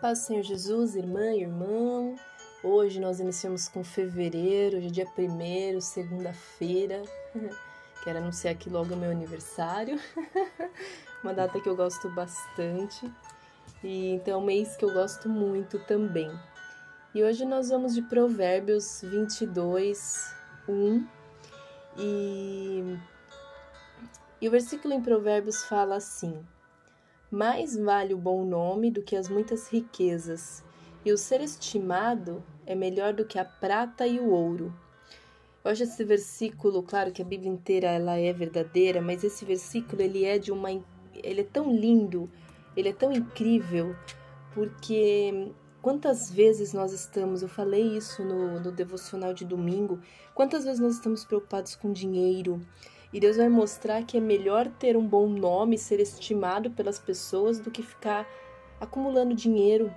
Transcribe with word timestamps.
Paz 0.00 0.20
Senhor 0.20 0.42
Jesus, 0.42 0.96
irmã 0.96 1.30
e 1.34 1.42
irmão. 1.42 2.16
Hoje 2.64 2.98
nós 2.98 3.20
iniciamos 3.20 3.68
com 3.68 3.84
fevereiro, 3.84 4.78
hoje 4.78 4.86
é 4.86 4.90
dia 4.90 5.06
1 5.06 5.78
segunda-feira. 5.82 7.02
Quero 8.02 8.16
anunciar 8.16 8.54
aqui 8.54 8.70
logo 8.70 8.96
meu 8.96 9.10
aniversário. 9.10 10.00
Uma 11.22 11.34
data 11.34 11.60
que 11.60 11.68
eu 11.68 11.76
gosto 11.76 12.08
bastante. 12.12 13.12
E 13.84 14.12
então 14.12 14.32
é 14.32 14.36
um 14.38 14.46
mês 14.46 14.74
que 14.74 14.86
eu 14.86 14.92
gosto 14.94 15.28
muito 15.28 15.78
também. 15.80 16.32
E 17.14 17.22
hoje 17.22 17.44
nós 17.44 17.68
vamos 17.68 17.94
de 17.94 18.00
Provérbios 18.00 19.02
22, 19.02 20.34
1. 20.66 21.06
E, 21.98 22.98
e 24.40 24.48
o 24.48 24.50
versículo 24.50 24.94
em 24.94 25.02
Provérbios 25.02 25.62
fala 25.64 25.96
assim: 25.96 26.42
mais 27.30 27.76
vale 27.76 28.12
o 28.12 28.18
bom 28.18 28.44
nome 28.44 28.90
do 28.90 29.02
que 29.02 29.14
as 29.14 29.28
muitas 29.28 29.68
riquezas, 29.68 30.64
e 31.04 31.12
o 31.12 31.18
ser 31.18 31.40
estimado 31.40 32.42
é 32.66 32.74
melhor 32.74 33.14
do 33.14 33.24
que 33.24 33.38
a 33.38 33.44
prata 33.44 34.06
e 34.06 34.18
o 34.18 34.30
ouro. 34.30 34.74
Eu 35.62 35.70
acho 35.70 35.82
esse 35.82 36.02
versículo, 36.04 36.82
claro 36.82 37.12
que 37.12 37.22
a 37.22 37.24
Bíblia 37.24 37.50
inteira 37.50 37.88
ela 37.88 38.16
é 38.16 38.32
verdadeira, 38.32 39.00
mas 39.00 39.22
esse 39.22 39.44
versículo 39.44 40.02
ele 40.02 40.24
é 40.24 40.38
de 40.38 40.50
uma 40.50 40.70
ele 41.22 41.42
é 41.42 41.44
tão 41.44 41.70
lindo, 41.70 42.30
ele 42.76 42.88
é 42.88 42.92
tão 42.92 43.12
incrível, 43.12 43.94
porque 44.54 45.52
quantas 45.82 46.30
vezes 46.30 46.72
nós 46.72 46.92
estamos, 46.92 47.42
eu 47.42 47.48
falei 47.48 47.96
isso 47.96 48.24
no, 48.24 48.58
no 48.60 48.72
devocional 48.72 49.34
de 49.34 49.44
domingo, 49.44 50.00
quantas 50.34 50.64
vezes 50.64 50.80
nós 50.80 50.94
estamos 50.94 51.24
preocupados 51.24 51.76
com 51.76 51.92
dinheiro, 51.92 52.60
e 53.12 53.18
Deus 53.18 53.36
vai 53.36 53.48
mostrar 53.48 54.04
que 54.04 54.16
é 54.16 54.20
melhor 54.20 54.68
ter 54.68 54.96
um 54.96 55.06
bom 55.06 55.28
nome, 55.28 55.76
ser 55.76 56.00
estimado 56.00 56.70
pelas 56.70 56.98
pessoas, 56.98 57.58
do 57.58 57.70
que 57.70 57.82
ficar 57.82 58.28
acumulando 58.80 59.34
dinheiro. 59.34 59.92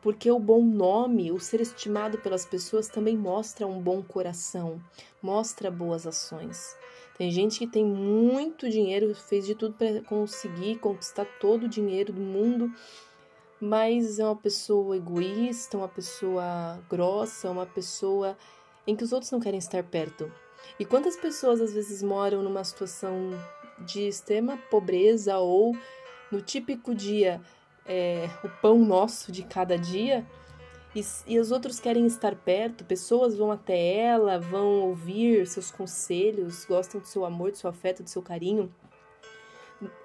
Porque 0.00 0.30
o 0.30 0.38
bom 0.38 0.64
nome, 0.64 1.30
o 1.30 1.38
ser 1.38 1.60
estimado 1.60 2.18
pelas 2.18 2.46
pessoas, 2.46 2.88
também 2.88 3.16
mostra 3.16 3.66
um 3.66 3.80
bom 3.80 4.02
coração, 4.02 4.80
mostra 5.22 5.70
boas 5.70 6.06
ações. 6.06 6.76
Tem 7.18 7.30
gente 7.30 7.58
que 7.58 7.66
tem 7.66 7.84
muito 7.84 8.70
dinheiro, 8.70 9.14
fez 9.14 9.44
de 9.44 9.54
tudo 9.54 9.74
para 9.74 10.00
conseguir 10.02 10.78
conquistar 10.78 11.26
todo 11.38 11.64
o 11.64 11.68
dinheiro 11.68 12.14
do 12.14 12.20
mundo, 12.20 12.72
mas 13.60 14.18
é 14.18 14.24
uma 14.24 14.36
pessoa 14.36 14.96
egoísta, 14.96 15.76
uma 15.76 15.88
pessoa 15.88 16.80
grossa, 16.88 17.50
uma 17.50 17.66
pessoa 17.66 18.38
em 18.86 18.96
que 18.96 19.04
os 19.04 19.12
outros 19.12 19.30
não 19.30 19.38
querem 19.38 19.58
estar 19.58 19.82
perto. 19.84 20.32
E 20.78 20.84
quantas 20.84 21.16
pessoas 21.16 21.60
às 21.60 21.72
vezes 21.72 22.02
moram 22.02 22.42
numa 22.42 22.64
situação 22.64 23.30
de 23.78 24.06
extrema 24.06 24.58
pobreza 24.70 25.38
ou 25.38 25.76
no 26.30 26.40
típico 26.40 26.94
dia 26.94 27.40
é, 27.86 28.28
o 28.44 28.48
pão 28.48 28.78
nosso 28.78 29.32
de 29.32 29.42
cada 29.42 29.76
dia 29.76 30.26
e, 30.94 31.04
e 31.26 31.38
os 31.38 31.52
outros 31.52 31.78
querem 31.78 32.06
estar 32.06 32.34
perto, 32.34 32.84
pessoas 32.84 33.36
vão 33.36 33.52
até 33.52 33.94
ela, 33.94 34.38
vão 34.38 34.80
ouvir 34.80 35.46
seus 35.46 35.70
conselhos, 35.70 36.64
gostam 36.64 37.00
do 37.00 37.06
seu 37.06 37.24
amor, 37.24 37.52
do 37.52 37.56
seu 37.56 37.70
afeto, 37.70 38.02
do 38.02 38.10
seu 38.10 38.22
carinho, 38.22 38.74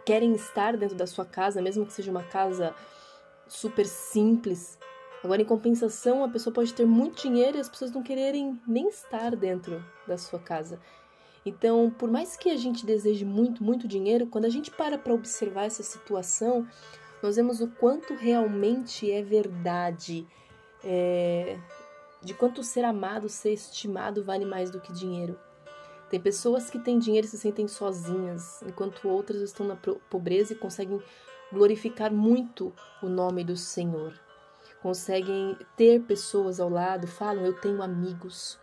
querem 0.06 0.34
estar 0.34 0.78
dentro 0.78 0.96
da 0.96 1.08
sua 1.08 1.26
casa, 1.26 1.62
mesmo 1.62 1.86
que 1.86 1.94
seja 1.94 2.12
uma 2.12 2.24
casa 2.24 2.74
super 3.48 3.86
simples, 3.86 4.78
Agora, 5.26 5.42
em 5.42 5.46
compensação, 5.46 6.24
a 6.24 6.30
pessoa 6.30 6.54
pode 6.54 6.72
ter 6.72 6.86
muito 6.86 7.24
dinheiro 7.24 7.58
e 7.58 7.60
as 7.60 7.68
pessoas 7.68 7.90
não 7.90 8.04
quererem 8.04 8.62
nem 8.68 8.88
estar 8.90 9.36
dentro 9.36 9.84
da 10.08 10.20
sua 10.20 10.38
casa. 10.38 10.80
Então, 11.44 11.90
por 11.90 12.12
mais 12.12 12.38
que 12.38 12.52
a 12.52 12.56
gente 12.56 12.86
deseje 12.86 13.26
muito, 13.26 13.64
muito 13.64 13.88
dinheiro, 13.88 14.28
quando 14.28 14.46
a 14.46 14.50
gente 14.50 14.70
para 14.70 15.00
para 15.00 15.16
observar 15.16 15.64
essa 15.66 15.82
situação, 15.82 16.68
nós 17.24 17.38
vemos 17.38 17.60
o 17.60 17.68
quanto 17.68 18.14
realmente 18.14 19.12
é 19.12 19.24
verdade, 19.24 20.28
é, 20.84 21.58
de 22.22 22.36
quanto 22.36 22.62
ser 22.62 22.86
amado, 22.86 23.28
ser 23.28 23.52
estimado 23.52 24.24
vale 24.24 24.46
mais 24.46 24.70
do 24.70 24.80
que 24.80 24.94
dinheiro. 24.94 25.40
Tem 26.08 26.22
pessoas 26.22 26.70
que 26.70 26.78
têm 26.78 27.00
dinheiro 27.00 27.26
e 27.26 27.30
se 27.32 27.40
sentem 27.40 27.68
sozinhas, 27.68 28.62
enquanto 28.62 29.10
outras 29.10 29.42
estão 29.42 29.66
na 29.66 29.76
pobreza 30.08 30.54
e 30.54 30.56
conseguem 30.56 31.02
glorificar 31.52 32.14
muito 32.14 32.72
o 33.02 33.10
nome 33.10 33.44
do 33.44 33.58
Senhor 33.58 34.24
conseguem 34.86 35.58
ter 35.76 36.00
pessoas 36.02 36.60
ao 36.60 36.70
lado, 36.70 37.08
falam, 37.08 37.44
eu 37.44 37.60
tenho 37.60 37.82
amigos. 37.82 38.60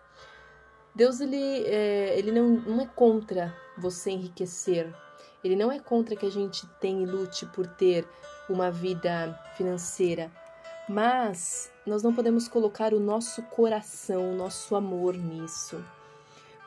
Deus 0.95 1.21
ele, 1.21 1.65
é, 1.67 2.17
ele 2.17 2.31
não, 2.31 2.49
não 2.49 2.81
é 2.81 2.87
contra 2.87 3.53
você 3.77 4.13
enriquecer, 4.13 4.95
ele 5.43 5.57
não 5.57 5.73
é 5.73 5.81
contra 5.81 6.15
que 6.15 6.25
a 6.25 6.31
gente 6.31 6.65
tenha 6.79 7.03
e 7.03 7.07
lute 7.07 7.45
por 7.47 7.67
ter 7.67 8.07
uma 8.49 8.71
vida 8.71 9.37
financeira, 9.57 10.31
mas 10.89 11.73
nós 11.85 12.05
não 12.05 12.15
podemos 12.15 12.47
colocar 12.47 12.95
o 12.95 13.01
nosso 13.01 13.43
coração, 13.43 14.31
o 14.31 14.37
nosso 14.37 14.77
amor 14.77 15.17
nisso. 15.17 15.85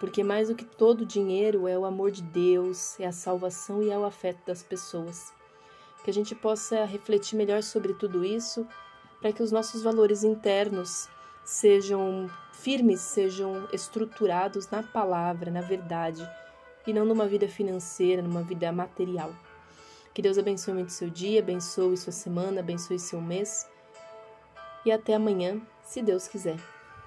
Porque 0.02 0.22
mais 0.22 0.50
do 0.50 0.56
que 0.56 0.66
todo 0.66 1.06
dinheiro 1.06 1.66
é 1.66 1.80
o 1.80 1.86
amor 1.86 2.12
de 2.12 2.24
Deus, 2.24 3.00
é 3.00 3.06
a 3.06 3.14
salvação 3.14 3.82
e 3.82 3.90
é 3.90 3.98
o 3.98 4.04
afeto 4.04 4.46
das 4.46 4.62
pessoas. 4.62 5.32
Que 6.04 6.10
a 6.10 6.14
gente 6.14 6.36
possa 6.36 6.84
refletir 6.84 7.38
melhor 7.38 7.64
sobre 7.64 7.94
tudo 7.94 8.26
isso 8.26 8.68
para 9.26 9.34
que 9.34 9.42
os 9.42 9.52
nossos 9.52 9.82
valores 9.82 10.24
internos 10.24 11.10
sejam 11.44 12.30
firmes, 12.54 13.00
sejam 13.00 13.68
estruturados 13.74 14.70
na 14.70 14.84
palavra, 14.84 15.50
na 15.50 15.62
verdade, 15.62 16.24
e 16.86 16.94
não 16.94 17.06
numa 17.06 17.26
vida 17.26 17.48
financeira, 17.48 18.22
numa 18.22 18.44
vida 18.44 18.72
material. 18.72 19.34
Que 20.14 20.22
Deus 20.22 20.38
abençoe 20.38 20.76
muito 20.76 20.92
seu 20.92 21.10
dia, 21.10 21.40
abençoe 21.40 21.98
sua 21.98 22.14
semana, 22.14 22.60
abençoe 22.60 23.00
seu 23.00 23.20
mês. 23.20 23.68
E 24.86 24.92
até 24.92 25.16
amanhã, 25.16 25.60
se 25.82 26.04
Deus 26.04 26.28
quiser. 26.28 26.75